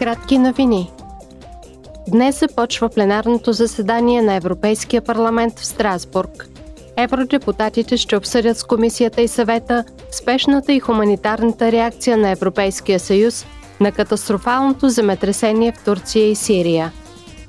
Кратки 0.00 0.38
новини. 0.38 0.90
Днес 2.08 2.40
започва 2.40 2.88
пленарното 2.88 3.52
заседание 3.52 4.22
на 4.22 4.34
Европейския 4.34 5.02
парламент 5.02 5.58
в 5.58 5.66
Страсбург. 5.66 6.48
Евродепутатите 6.96 7.96
ще 7.96 8.16
обсъдят 8.16 8.58
с 8.58 8.64
комисията 8.64 9.22
и 9.22 9.28
съвета 9.28 9.84
спешната 10.10 10.72
и 10.72 10.80
хуманитарната 10.80 11.72
реакция 11.72 12.16
на 12.16 12.30
Европейския 12.30 13.00
съюз 13.00 13.46
на 13.80 13.92
катастрофалното 13.92 14.88
земетресение 14.88 15.72
в 15.72 15.84
Турция 15.84 16.30
и 16.30 16.34
Сирия. 16.34 16.92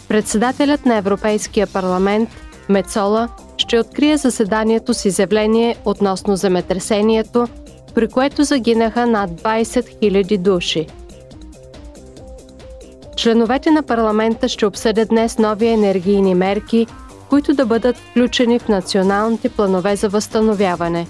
Председателят 0.07 0.85
на 0.85 0.95
Европейския 0.95 1.67
парламент 1.67 2.29
Мецола 2.69 3.29
ще 3.57 3.79
открие 3.79 4.17
заседанието 4.17 4.93
с 4.93 5.05
изявление 5.05 5.75
относно 5.85 6.35
земетресението, 6.35 7.47
при 7.95 8.07
което 8.07 8.43
загинаха 8.43 9.07
над 9.07 9.31
20 9.31 9.63
000 10.01 10.37
души– 10.37 10.87
Членовете 13.21 13.71
на 13.71 13.83
парламента 13.83 14.49
ще 14.49 14.65
обсъдят 14.65 15.09
днес 15.09 15.37
нови 15.37 15.67
енергийни 15.67 16.35
мерки, 16.35 16.87
които 17.29 17.53
да 17.53 17.65
бъдат 17.65 17.97
включени 17.97 18.59
в 18.59 18.67
националните 18.67 19.49
планове 19.49 19.95
за 19.95 20.09
възстановяване. 20.09 21.07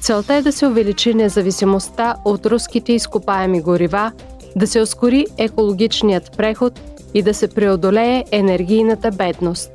Целта 0.00 0.34
е 0.34 0.42
да 0.42 0.52
се 0.52 0.66
увеличи 0.66 1.14
независимостта 1.14 2.16
от 2.24 2.46
руските 2.46 2.92
изкопаеми 2.92 3.62
горива, 3.62 4.12
да 4.56 4.66
се 4.66 4.80
ускори 4.80 5.26
екологичният 5.38 6.36
преход 6.36 6.80
и 7.14 7.22
да 7.22 7.34
се 7.34 7.48
преодолее 7.48 8.24
енергийната 8.32 9.10
бедност. 9.10 9.70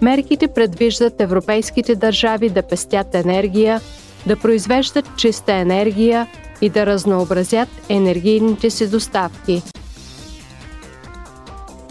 Мерките 0.00 0.48
предвиждат 0.48 1.20
европейските 1.20 1.94
държави 1.94 2.50
да 2.50 2.62
пестят 2.62 3.14
енергия, 3.14 3.80
да 4.26 4.36
произвеждат 4.36 5.16
чиста 5.16 5.52
енергия 5.52 6.26
и 6.60 6.68
да 6.68 6.86
разнообразят 6.86 7.68
енергийните 7.88 8.70
си 8.70 8.90
доставки– 8.90 9.62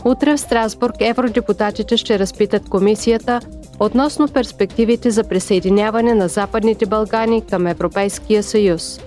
Утре 0.08 0.38
в 0.38 0.40
Страсбург 0.40 0.96
евродепутатите 1.00 1.98
ще 1.98 2.20
разпитат 2.20 2.70
комисията 2.70 3.40
относно 3.80 4.28
перспективите 4.28 5.12
за 5.12 5.24
присъединяване 5.24 6.14
на 6.14 6.28
Западните 6.28 6.86
Балкани 6.86 7.46
към 7.46 7.68
Европейския 7.68 8.44
съюз. 8.44 9.00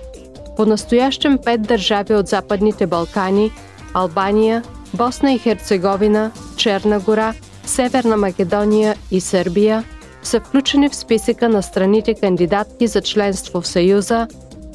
По-настоящем 0.57 1.37
пет 1.45 1.61
държави 1.61 2.15
от 2.15 2.27
Западните 2.27 2.87
Балкани– 2.87 3.51
Албания, 3.93 4.63
Босна 4.93 5.33
и 5.33 5.37
Херцеговина, 5.37 6.31
Черна 6.57 6.99
гора, 6.99 7.33
Северна 7.65 8.17
Македония 8.17 8.95
и 9.11 9.21
Сърбия– 9.21 9.83
са 10.23 10.39
включени 10.39 10.89
в 10.89 10.95
списъка 10.95 11.49
на 11.49 11.63
страните 11.63 12.13
кандидатки 12.13 12.87
за 12.87 13.01
членство 13.01 13.61
в 13.61 13.67
Съюза, 13.67 14.27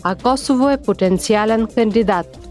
а 0.03 0.15
Косово 0.15 0.71
е 0.71 0.83
потенциален 0.83 1.67
кандидат– 1.75 2.39